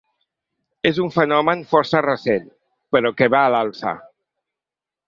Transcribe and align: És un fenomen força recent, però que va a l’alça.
És 0.91 0.99
un 1.03 1.11
fenomen 1.17 1.61
força 1.75 2.01
recent, 2.07 2.51
però 2.97 3.13
que 3.21 3.31
va 3.37 3.45
a 3.47 3.55
l’alça. 3.59 3.97